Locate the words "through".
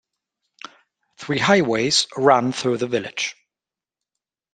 2.53-2.77